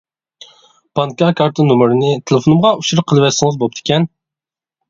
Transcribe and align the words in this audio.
بانكا 0.99 1.27
كارتا 1.41 1.67
نومۇرىنى 1.67 2.09
تېلېفونۇمغا 2.31 2.75
ئۇچۇر 2.79 3.05
قىلىۋەتسىڭىز 3.13 3.63
بوپتىكەن. 3.65 4.09